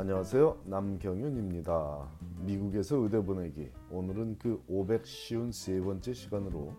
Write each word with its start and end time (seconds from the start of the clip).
안녕하세요. 0.00 0.62
남경윤입니다. 0.64 2.08
미국에서 2.46 2.96
의대 2.96 3.22
보내기. 3.22 3.70
오늘은 3.90 4.38
그 4.38 4.64
553번째 4.66 6.14
시간으로 6.14 6.72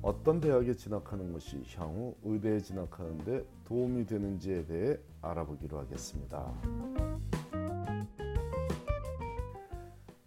어떤 0.00 0.40
대학에 0.40 0.72
진학하는 0.72 1.30
것이 1.34 1.62
향후 1.76 2.16
의대에 2.24 2.58
진학하는데 2.60 3.44
도움이 3.66 4.06
되는지에 4.06 4.64
대해 4.64 4.98
알아보기로 5.20 5.78
하겠습니다. 5.80 6.54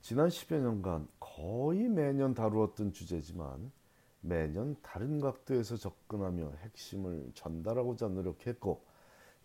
지난 0.01 0.27
10여 0.27 0.59
년간 0.59 1.07
거의 1.19 1.89
매년 1.89 2.35
다루었던 2.35 2.91
주제지만 2.91 3.71
매년 4.21 4.75
다른 4.83 5.19
각도에서 5.19 5.75
접근하며 5.75 6.51
핵심을 6.65 7.31
전달하고자 7.33 8.09
노력했고 8.09 8.95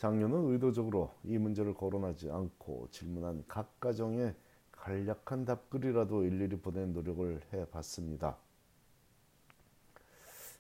작년은 0.03 0.51
의도적으로 0.51 1.15
이 1.23 1.39
문제를 1.39 1.75
거론하지 1.75 2.29
않고 2.29 2.89
질문한 2.91 3.45
각 3.47 3.79
가정에 3.79 4.35
간략한 4.73 5.45
답글이라도 5.45 6.25
일일이 6.25 6.59
보낸 6.59 6.93
노력을 6.93 7.41
해봤습니다. 7.53 8.37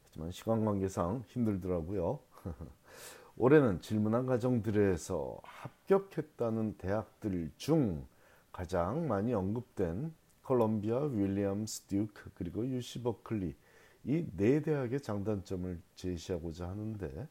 하지만 0.05 0.31
시간 0.31 0.65
관계상 0.65 1.25
힘들더라고요. 1.27 2.21
올해는 3.37 3.81
질문한 3.81 4.27
가정들에서 4.27 5.41
합격했다는 5.43 6.77
대학들 6.79 7.51
중 7.57 8.07
가장 8.53 9.09
많이 9.09 9.35
언급된 9.35 10.15
콜롬비아, 10.45 11.01
윌리엄스, 11.01 11.89
듀크 11.89 12.31
그리고 12.37 12.65
유시 12.65 13.03
버클리 13.03 13.57
이 14.05 14.25
네 14.37 14.63
대학의 14.63 15.01
장단점을 15.01 15.83
제시하고자 15.97 16.69
하는데 16.69 17.27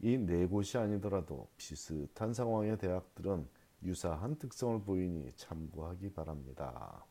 이 0.00 0.18
네 0.18 0.46
곳이 0.46 0.76
아니더라도 0.78 1.48
비슷한 1.56 2.32
상황의 2.32 2.78
대학들은 2.78 3.46
유사한 3.82 4.36
특성을 4.36 4.80
보이니 4.82 5.32
참고하기 5.36 6.12
바랍니다. 6.12 7.04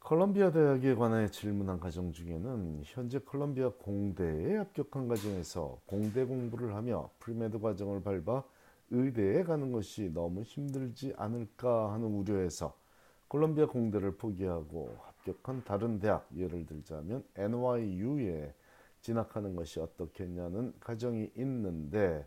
컬럼비아 0.00 0.50
대학에 0.50 0.94
관해 0.94 1.28
질문한 1.28 1.78
가정 1.78 2.12
중에는 2.12 2.82
현재 2.84 3.20
컬럼비아 3.20 3.70
공대에 3.78 4.56
합격한 4.56 5.06
가정에서 5.08 5.80
공대 5.86 6.24
공부를 6.24 6.74
하며 6.74 7.10
pre-med 7.20 7.60
과정을 7.60 8.02
밟아 8.02 8.42
의대에 8.90 9.44
가는 9.44 9.72
것이 9.72 10.10
너무 10.12 10.42
힘들지 10.42 11.14
않을까 11.16 11.92
하는 11.92 12.08
우려에서 12.08 12.76
컬럼비아 13.28 13.66
공대를 13.66 14.16
포기하고 14.16 14.98
합격한 15.00 15.64
다른 15.64 15.98
대학 15.98 16.28
예를 16.36 16.66
들자면 16.66 17.24
NYU에 17.36 18.54
진학하는 19.02 19.56
것이 19.56 19.80
어떻겠냐는 19.80 20.72
가정이 20.80 21.32
있는데 21.36 22.26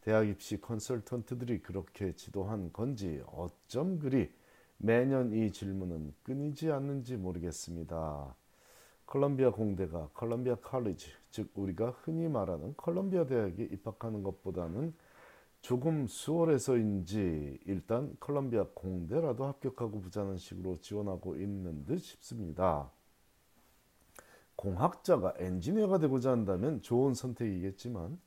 대학 0.00 0.28
입시 0.28 0.60
컨설턴트들이 0.60 1.62
그렇게 1.62 2.14
지도한 2.14 2.72
건지 2.72 3.22
어쩜 3.26 3.98
그리 3.98 4.30
매년 4.78 5.32
이 5.32 5.50
질문은 5.50 6.14
끊이지 6.22 6.70
않는지 6.70 7.16
모르겠습니다. 7.16 8.34
컬럼비아 9.06 9.50
공대가 9.50 10.08
컬럼비아 10.14 10.56
칼리지, 10.56 11.10
즉 11.30 11.50
우리가 11.54 11.90
흔히 12.02 12.28
말하는 12.28 12.74
컬럼비아 12.76 13.26
대학에 13.26 13.64
입학하는 13.64 14.22
것보다는 14.22 14.94
조금 15.60 16.06
수월해서인지 16.06 17.60
일단 17.64 18.14
컬럼비아 18.20 18.66
공대라도 18.74 19.46
합격하고 19.46 20.02
보자는 20.02 20.36
식으로 20.36 20.76
지원하고 20.80 21.36
있는 21.36 21.84
듯 21.86 21.98
싶습니다. 21.98 22.90
공학자가 24.56 25.34
엔지니어가 25.38 25.98
되고자 25.98 26.30
한다면 26.30 26.80
좋은 26.82 27.14
선택이겠지만 27.14 28.18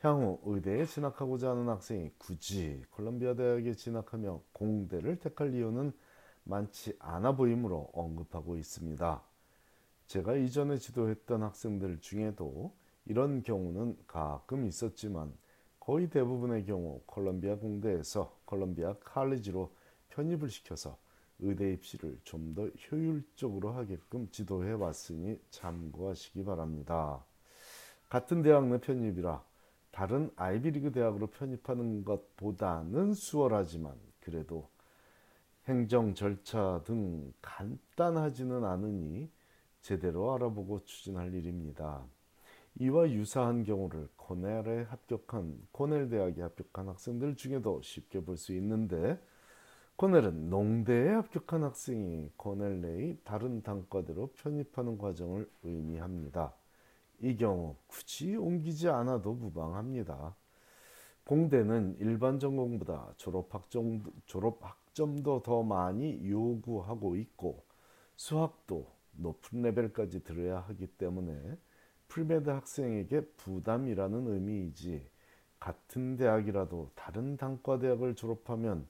향후 0.00 0.38
의대에 0.44 0.84
진학하고자 0.84 1.50
하는 1.50 1.68
학생이 1.68 2.10
굳이 2.18 2.82
콜롬비아 2.90 3.34
대학에 3.34 3.72
진학하며 3.72 4.42
공대를 4.52 5.18
택할 5.18 5.54
이유는 5.54 5.92
많지 6.44 6.94
않아 6.98 7.36
보이므로 7.36 7.88
언급하고 7.94 8.56
있습니다. 8.56 9.22
제가 10.06 10.36
이전에 10.36 10.76
지도했던 10.76 11.42
학생들 11.42 12.00
중에도 12.00 12.74
이런 13.06 13.42
경우는 13.42 13.96
가끔 14.06 14.66
있었지만 14.66 15.32
거의 15.80 16.08
대부분의 16.08 16.66
경우 16.66 17.00
콜롬비아 17.06 17.56
공대에서 17.56 18.38
콜롬비아 18.44 18.94
칼리지로 19.00 19.74
편입을 20.10 20.50
시켜서 20.50 20.98
의대 21.40 21.72
입시를 21.72 22.18
좀 22.24 22.54
더 22.54 22.68
효율적으로 22.68 23.72
하게끔 23.72 24.28
지도해 24.30 24.72
왔으니 24.72 25.38
참고하시기 25.50 26.44
바랍니다. 26.44 27.24
같은 28.08 28.42
대학 28.42 28.66
내 28.68 28.78
편입이라 28.78 29.42
다른 29.90 30.30
아이비리그 30.36 30.92
대학으로 30.92 31.28
편입하는 31.28 32.04
것보다는 32.04 33.14
수월하지만 33.14 33.94
그래도 34.20 34.68
행정 35.66 36.14
절차 36.14 36.82
등 36.84 37.32
간단하지는 37.42 38.64
않으니 38.64 39.30
제대로 39.82 40.32
알아보고 40.34 40.84
추진할 40.84 41.34
일입니다. 41.34 42.04
이와 42.80 43.10
유사한 43.10 43.64
경우를 43.64 44.08
코넬에 44.16 44.82
합격한 44.84 45.68
코넬 45.72 46.08
대학에 46.08 46.42
합격한 46.42 46.88
학생들 46.88 47.36
중에도 47.36 47.80
쉽게 47.82 48.20
볼 48.20 48.36
수 48.36 48.52
있는데 48.54 49.20
코넬은 49.96 50.50
농대에 50.50 51.08
합격한 51.10 51.62
학생이 51.62 52.32
코넬 52.36 52.80
내의 52.80 53.16
다른 53.22 53.62
단과대로 53.62 54.26
편입하는 54.34 54.98
과정을 54.98 55.48
의미합니다. 55.62 56.52
이 57.20 57.36
경우 57.36 57.76
굳이 57.86 58.34
옮기지 58.34 58.88
않아도 58.88 59.34
무방합니다. 59.34 60.34
공대는 61.24 61.96
일반 62.00 62.40
전공보다 62.40 63.14
졸업학점, 63.18 64.02
졸업학점도 64.26 65.42
더 65.42 65.62
많이 65.62 66.28
요구하고 66.28 67.14
있고 67.14 67.64
수학도 68.16 68.90
높은 69.12 69.62
레벨까지 69.62 70.24
들어야 70.24 70.58
하기 70.58 70.88
때문에 70.88 71.56
pre-med 72.08 72.50
학생에게 72.50 73.20
부담이라는 73.36 74.26
의미이지 74.26 75.06
같은 75.60 76.16
대학이라도 76.16 76.90
다른 76.96 77.36
단과 77.36 77.78
대학을 77.78 78.16
졸업하면 78.16 78.88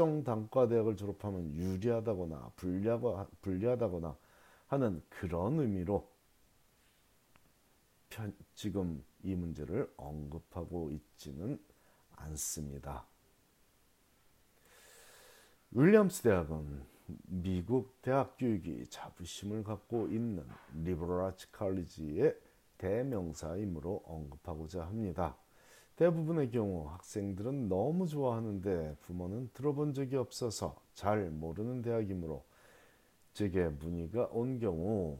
특정 0.00 0.24
단과 0.24 0.66
대학을 0.66 0.96
졸업하면 0.96 1.54
유리하다거나 1.54 2.52
불리하다거나 3.42 4.16
하는 4.68 5.02
그런 5.10 5.60
의미로 5.60 6.10
지금 8.54 9.04
이 9.22 9.34
문제를 9.34 9.92
언급하고 9.98 10.90
있지는 10.90 11.62
않습니다. 12.16 13.04
윌리엄스 15.72 16.22
대학은 16.22 16.82
미국 17.26 18.00
대학 18.00 18.38
교육이 18.38 18.86
자부심을 18.88 19.64
갖고 19.64 20.08
있는 20.08 20.46
리버럴 20.82 21.26
아츠 21.26 21.50
칼리지의 21.50 22.34
대명사이므로 22.78 24.02
언급하고자 24.06 24.82
합니다. 24.86 25.36
대부분의 26.00 26.50
경우 26.50 26.88
학생들은 26.88 27.68
너무 27.68 28.06
좋아하는데 28.08 28.96
부모는 29.02 29.50
들어본 29.52 29.92
적이 29.92 30.16
없어서 30.16 30.80
잘 30.94 31.30
모르는 31.30 31.82
대학이므로 31.82 32.42
제게 33.34 33.68
문의가 33.68 34.26
온 34.32 34.58
경우 34.58 35.18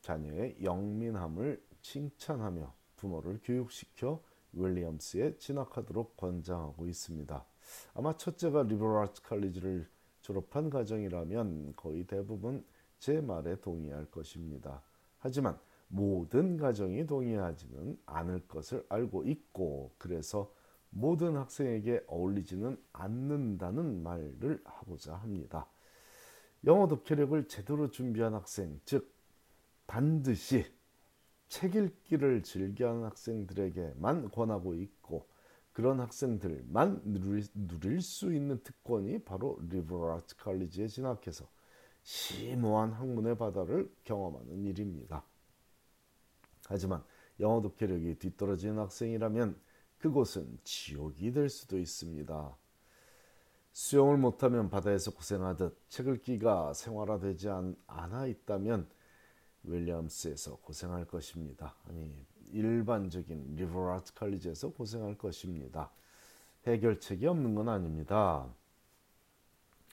자녀의 0.00 0.56
영민함을 0.62 1.62
칭찬하며 1.82 2.72
부모를 2.96 3.40
교육시켜 3.44 4.22
윌리엄스에 4.54 5.36
진학하도록 5.36 6.16
권장하고 6.16 6.86
있습니다. 6.86 7.44
아마 7.92 8.16
첫째가 8.16 8.62
리버럴 8.62 9.02
아츠 9.04 9.20
칼리지를 9.20 9.86
졸업한 10.22 10.70
가정이라면 10.70 11.74
거의 11.76 12.06
대부분 12.06 12.64
제 12.98 13.20
말에 13.20 13.60
동의할 13.60 14.06
것입니다. 14.06 14.80
하지만 15.18 15.58
모든 15.92 16.56
가정이 16.56 17.06
동의하지는 17.06 17.98
않을 18.06 18.46
것을 18.46 18.86
알고 18.88 19.24
있고 19.24 19.92
그래서 19.98 20.52
모든 20.90 21.36
학생에게 21.36 22.04
어울리지는 22.06 22.80
않는다는 22.92 24.02
말을 24.02 24.60
하고자 24.64 25.16
합니다. 25.16 25.66
영어 26.64 26.86
독해력을 26.86 27.48
제대로 27.48 27.90
준비한 27.90 28.34
학생, 28.34 28.80
즉 28.84 29.12
반드시 29.86 30.64
책 31.48 31.74
읽기를 31.74 32.44
즐겨하는 32.44 33.04
학생들에게만 33.04 34.30
권하고 34.30 34.74
있고 34.74 35.28
그런 35.72 35.98
학생들만 35.98 37.02
누릴, 37.04 37.44
누릴 37.54 38.00
수 38.00 38.32
있는 38.32 38.62
특권이 38.62 39.24
바로 39.24 39.58
리버럴 39.68 40.12
아트 40.12 40.36
칼리지에 40.36 40.86
진학해서 40.86 41.48
심오한 42.02 42.92
학문의 42.92 43.36
바다를 43.36 43.92
경험하는 44.04 44.64
일입니다. 44.64 45.24
하지만 46.70 47.02
영어 47.40 47.60
독해력이 47.60 48.18
뒤떨어지는 48.20 48.78
학생이라면 48.78 49.56
그곳은 49.98 50.58
지옥이 50.64 51.32
될 51.32 51.48
수도 51.48 51.78
있습니다. 51.78 52.56
수영을 53.72 54.16
못하면 54.16 54.70
바다에서 54.70 55.10
고생하듯 55.12 55.76
책 55.88 56.22
읽기가 56.22 56.72
생활화되지 56.72 57.48
않아 57.48 58.26
있다면 58.26 58.88
윌리엄스에서 59.64 60.56
고생할 60.56 61.06
것입니다. 61.06 61.74
아니 61.86 62.14
일반적인 62.52 63.56
리버라트 63.56 64.14
칼리지에서 64.14 64.70
고생할 64.70 65.18
것입니다. 65.18 65.90
해결책이 66.66 67.26
없는 67.26 67.54
건 67.54 67.68
아닙니다. 67.68 68.48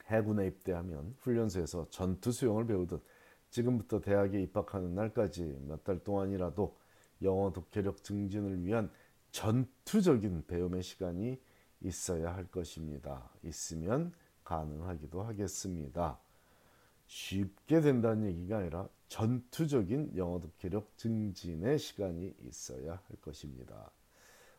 해군에 0.05 0.47
입대하면 0.47 1.15
훈련소에서 1.19 1.89
전투 1.89 2.31
수영을 2.31 2.65
배우듯 2.65 3.03
지금부터 3.49 4.01
대학에 4.01 4.41
입학하는 4.41 4.93
날까지 4.95 5.59
몇 5.67 5.83
달 5.83 5.99
동안이라도 5.99 6.77
영어 7.23 7.51
독해력 7.51 8.03
증진을 8.03 8.63
위한 8.63 8.91
전투적인 9.31 10.45
배움의 10.47 10.83
시간이 10.83 11.39
있어야 11.81 12.35
할 12.35 12.45
것입니다. 12.47 13.29
있으면 13.43 14.13
가능하기도 14.43 15.21
하겠습니다. 15.23 16.19
쉽게 17.07 17.81
된다는 17.81 18.27
얘기가 18.27 18.57
아니라 18.57 18.89
전투적인 19.07 20.17
영어 20.17 20.39
독해력 20.39 20.97
증진의 20.97 21.79
시간이 21.79 22.35
있어야 22.47 23.01
할 23.07 23.17
것입니다. 23.21 23.89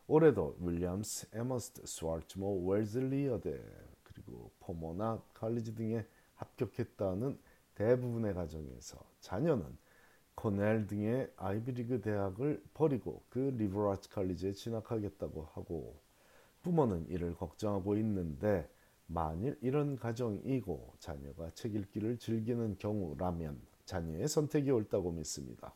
올해도 0.07 0.57
윌리엄스, 0.59 1.27
애머스트, 1.33 1.85
스와스모어, 1.85 2.67
웰즐리 2.67 3.23
여대 3.23 3.61
그리고 4.03 4.51
포모나 4.59 5.21
칼리지 5.35 5.75
등에 5.75 6.05
합격했다는 6.35 7.37
대부분의 7.79 8.33
가정에서 8.33 8.99
자녀는 9.21 9.65
코넬 10.35 10.87
등의 10.87 11.31
아이비리그 11.37 12.01
대학을 12.01 12.61
버리고 12.73 13.23
그 13.29 13.39
리버라츠 13.39 14.09
칼리지에 14.09 14.51
진학하겠다고 14.51 15.47
하고 15.53 15.97
부모는 16.61 17.07
이를 17.07 17.33
걱정하고 17.35 17.95
있는데 17.97 18.69
만일 19.07 19.57
이런 19.61 19.95
가정이고 19.95 20.93
자녀가 20.99 21.49
책 21.51 21.73
읽기를 21.75 22.19
즐기는 22.19 22.77
경우라면 22.77 23.61
자녀의 23.85 24.27
선택이 24.27 24.69
옳다고 24.71 25.11
믿습니다. 25.13 25.73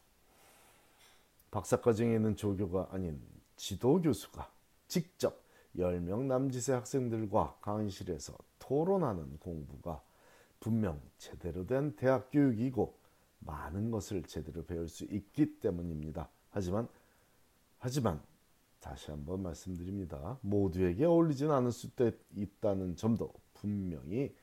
박사과정에 1.51 2.15
있는 2.15 2.35
조교가 2.35 2.89
아닌 2.91 3.21
지도 3.55 4.01
교수가 4.01 4.51
직접 4.87 5.41
10명 5.77 6.25
남짓의 6.25 6.75
학생들과 6.75 7.59
강의실에서 7.61 8.37
토론하는 8.59 9.37
공부가 9.39 10.01
분명 10.63 11.01
제대로 11.17 11.65
된 11.65 11.93
대학 11.97 12.31
교육이고 12.31 12.97
많은 13.39 13.91
것을 13.91 14.23
제대로 14.23 14.65
배울 14.65 14.87
수 14.87 15.03
있기 15.03 15.59
때문입니다. 15.59 16.29
하지만 16.51 16.87
하지만 17.79 18.23
다시 18.79 19.11
한번 19.11 19.43
말씀드립니다. 19.43 20.39
모두에게 20.39 21.03
어울리진 21.03 21.51
않을 21.51 21.73
수 21.73 21.89
있다는 22.33 22.95
점도 22.95 23.33
분명히 23.53 24.33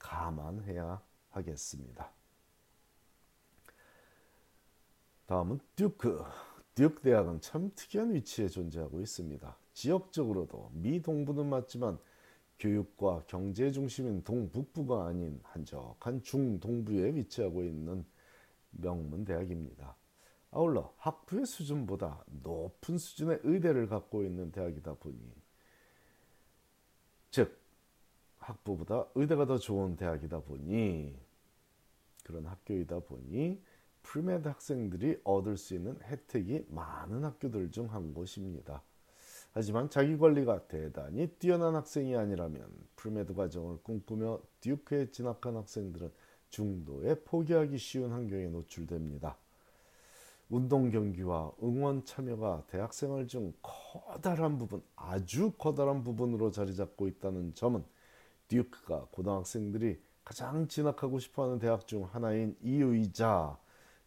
감안해야 0.00 1.00
하겠습니다. 1.30 2.10
다음은 5.26 5.60
듀크. 5.76 6.24
듀크 6.74 7.02
대학은 7.02 7.40
참 7.40 7.70
특이한 7.76 8.14
위치에 8.14 8.48
존재하고 8.48 9.00
있습니다. 9.00 9.56
지역적으로도 9.74 10.72
미 10.74 11.00
동부는 11.00 11.48
맞지만 11.48 12.00
교육과 12.58 13.24
경제 13.26 13.70
중심인 13.70 14.22
동북부가 14.24 15.06
아닌 15.06 15.40
한적한 15.44 16.22
중동부에 16.22 17.14
위치하고 17.14 17.62
있는 17.62 18.04
명문 18.70 19.24
대학입니다. 19.24 19.96
아울러 20.50 20.92
학부의 20.96 21.46
수준보다 21.46 22.24
높은 22.42 22.98
수준의 22.98 23.40
의대를 23.44 23.86
갖고 23.88 24.24
있는 24.24 24.50
대학이다 24.50 24.94
보니 24.94 25.18
즉 27.30 27.58
학부보다 28.38 29.06
의대가 29.14 29.46
더 29.46 29.58
좋은 29.58 29.96
대학이다 29.96 30.40
보니 30.40 31.14
그런 32.24 32.46
학교이다 32.46 33.00
보니 33.00 33.62
pre-med 34.02 34.48
학생들이 34.48 35.20
얻을 35.24 35.56
수 35.58 35.74
있는 35.74 36.00
혜택이 36.02 36.66
많은 36.70 37.24
학교들 37.24 37.70
중 37.70 37.88
한 37.88 38.14
곳입니다. 38.14 38.82
하지만 39.58 39.90
자기관리가 39.90 40.68
대단히 40.68 41.26
뛰어난 41.40 41.74
학생이 41.74 42.14
아니라면 42.14 42.70
pre-med 42.94 43.34
과정을 43.34 43.78
꿈꾸며 43.82 44.38
듀크에 44.60 45.10
진학한 45.10 45.56
학생들은 45.56 46.12
중도에 46.50 47.16
포기하기 47.24 47.76
쉬운 47.76 48.12
환경에 48.12 48.46
노출됩니다. 48.46 49.36
운동 50.48 50.92
경기와 50.92 51.50
응원 51.60 52.04
참여가 52.04 52.62
대학생활 52.68 53.26
중 53.26 53.52
커다란 53.60 54.58
부분, 54.58 54.80
아주 54.94 55.50
커다란 55.58 56.04
부분으로 56.04 56.52
자리 56.52 56.76
잡고 56.76 57.08
있다는 57.08 57.56
점은 57.56 57.82
듀크가 58.46 59.08
고등학생들이 59.10 60.00
가장 60.24 60.68
진학하고 60.68 61.18
싶어하는 61.18 61.58
대학 61.58 61.88
중 61.88 62.04
하나인 62.04 62.56
이유이자 62.62 63.58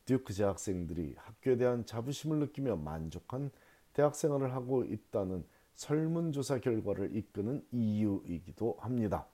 듀크 0.06 0.32
재학생들이 0.32 1.16
학교에 1.18 1.58
대한 1.58 1.86
자부심을 1.86 2.40
느끼며 2.40 2.78
만족한 2.78 3.52
대학 3.94 4.16
생활을 4.16 4.54
하고 4.54 4.84
있다는 4.84 5.46
설문조사 5.76 6.60
결과를 6.60 7.16
이끄는 7.16 7.66
이유이기도 7.72 8.78
합니다. 8.80 9.28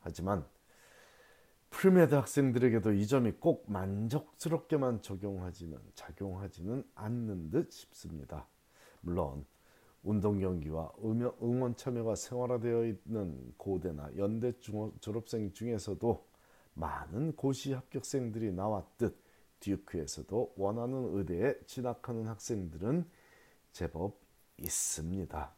하지만 0.00 0.44
pre-med 1.70 2.14
학생들에게도 2.14 2.92
이 2.92 3.06
점이 3.06 3.32
꼭 3.32 3.64
만족스럽게만 3.70 5.02
적용하지는 5.02 5.78
작용하지는 5.94 6.84
않는 6.94 7.50
듯 7.50 7.70
싶습니다. 7.70 8.46
물론 9.00 9.44
운동 10.02 10.38
경기와 10.38 10.90
응원 11.02 11.76
참여가 11.76 12.14
생활화되어 12.14 12.86
있는 12.86 13.54
고대나 13.56 14.10
연대 14.16 14.52
졸업생 15.00 15.52
중에서도 15.52 16.26
많은 16.74 17.36
고시 17.36 17.72
합격생들이 17.72 18.52
나왔듯 18.52 19.16
듀크에서도 19.60 20.54
원하는 20.56 21.16
의대에 21.16 21.54
진학하는 21.66 22.26
학생들은 22.26 23.04
제법 23.72 24.18
있습니다. 24.58 25.52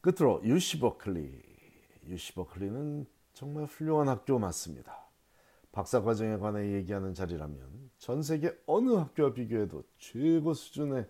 끝으로 0.00 0.40
유시 0.44 0.78
버클리. 0.80 1.42
유시 2.06 2.34
버클리는 2.34 3.06
정말 3.34 3.64
훌륭한 3.64 4.08
학교 4.08 4.38
맞습니다. 4.38 5.08
박사 5.72 6.02
과정에 6.02 6.38
관해 6.38 6.72
얘기하는 6.74 7.14
자리라면 7.14 7.90
전 7.98 8.22
세계 8.22 8.56
어느 8.66 8.90
학교와 8.90 9.32
비교해도 9.32 9.84
최고 9.98 10.54
수준의 10.54 11.08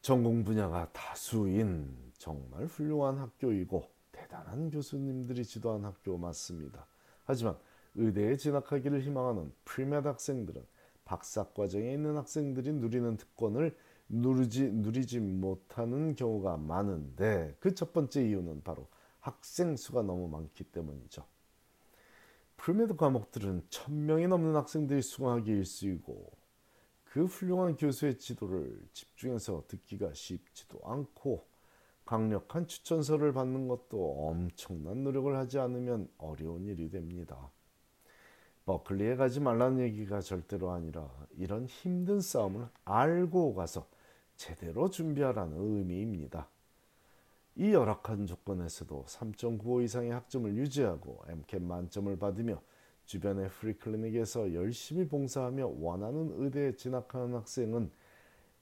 전공 0.00 0.44
분야가 0.44 0.90
다수인 0.92 2.12
정말 2.16 2.66
훌륭한 2.66 3.18
학교이고 3.18 3.88
대단한 4.12 4.70
교수님들이 4.70 5.44
지도한 5.44 5.84
학교 5.84 6.16
맞습니다. 6.16 6.86
하지만 7.24 7.56
의대에 7.94 8.36
진학하기를 8.36 9.02
희망하는 9.02 9.52
pre-med 9.64 10.08
학생들은 10.08 10.64
박사 11.10 11.42
과정에 11.42 11.92
있는 11.92 12.16
학생들이 12.16 12.72
누리는 12.72 13.16
특권을 13.16 13.76
누리지 14.08 14.70
누리지 14.70 15.18
못하는 15.18 16.14
경우가 16.14 16.56
많은데 16.56 17.56
그 17.58 17.74
첫 17.74 17.92
번째 17.92 18.28
이유는 18.28 18.62
바로 18.62 18.86
학생 19.18 19.74
수가 19.74 20.02
너무 20.02 20.28
많기 20.28 20.62
때문이죠. 20.62 21.24
pre-med 22.58 22.94
과목들은 22.94 23.66
천명이 23.70 24.28
넘는 24.28 24.54
학생들이 24.54 25.02
수강하기 25.02 25.50
일쑤이고 25.50 26.30
그 27.02 27.24
훌륭한 27.24 27.76
교수의 27.76 28.20
지도를 28.20 28.80
집중해서 28.92 29.64
듣기가 29.66 30.14
쉽지도 30.14 30.78
않고 30.84 31.44
강력한 32.04 32.68
추천서를 32.68 33.32
받는 33.32 33.66
것도 33.66 34.28
엄청난 34.28 35.02
노력을 35.02 35.36
하지 35.36 35.58
않으면 35.58 36.08
어려운 36.18 36.68
일이 36.68 36.88
됩니다. 36.88 37.50
버클리에 38.66 39.16
가지 39.16 39.40
말라는 39.40 39.80
얘기가 39.80 40.20
절대로 40.20 40.70
아니라 40.70 41.10
이런 41.36 41.66
힘든 41.66 42.20
싸움을 42.20 42.68
알고 42.84 43.54
가서 43.54 43.88
제대로 44.36 44.88
준비하라는 44.88 45.56
의미입니다. 45.58 46.48
이 47.56 47.72
열악한 47.72 48.26
조건에서도 48.26 49.04
3.95 49.06 49.84
이상의 49.84 50.12
학점을 50.12 50.54
유지하고 50.54 51.22
MCAT 51.28 51.64
만점을 51.64 52.16
받으며 52.18 52.62
주변의 53.04 53.48
프리클리닉에서 53.48 54.54
열심히 54.54 55.06
봉사하며 55.08 55.66
원하는 55.78 56.32
의대에 56.36 56.76
진학하는 56.76 57.34
학생은 57.34 57.90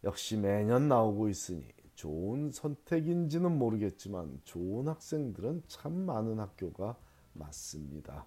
역시 0.04 0.36
매년 0.36 0.88
나오고 0.88 1.28
있으니 1.28 1.68
좋은 1.94 2.50
선택인지는 2.50 3.58
모르겠지만 3.58 4.40
좋은 4.44 4.88
학생들은 4.88 5.64
참 5.66 5.92
많은 5.92 6.38
학교가 6.38 6.96
맞습니다. 7.34 8.26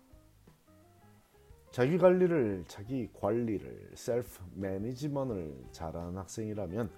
자기 1.72 1.98
관리를 1.98 2.66
자기 2.68 3.10
관리를 3.14 3.92
셀프 3.96 4.44
매니지먼을 4.56 5.66
잘하는 5.72 6.18
학생이라면 6.18 6.90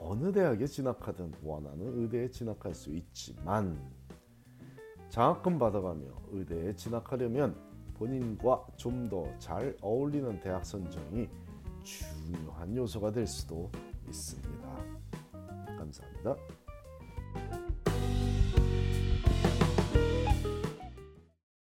어느 0.00 0.30
대학에 0.32 0.66
진학하든 0.66 1.32
원하는 1.42 1.98
의대에 1.98 2.28
진학할 2.30 2.74
수 2.74 2.90
있지만 2.90 3.80
장학금 5.08 5.58
받아가며 5.58 6.04
의대에 6.30 6.76
진학하려면 6.76 7.56
본인과 7.94 8.66
좀 8.76 9.08
더 9.08 9.26
잘 9.38 9.76
어울리는 9.80 10.38
대학 10.40 10.64
선정이 10.64 11.28
중요한 11.82 12.76
요소가 12.76 13.10
될 13.10 13.26
수도 13.26 13.70
있습니다. 14.06 14.84
감사합니다. 15.78 16.36